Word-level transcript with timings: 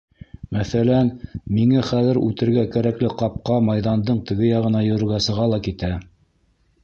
Мәҫәлән, 0.55 1.09
миңә 1.57 1.83
хәҙер 1.89 2.19
үтергә 2.21 2.63
кәрәкле 2.77 3.13
ҡапҡа 3.21 3.59
майҙандың 3.67 4.21
теге 4.31 4.49
яғына 4.53 4.83
йөрөргә 4.87 5.19
сыға 5.27 5.45
ла 5.53 5.61
китә! 5.69 5.93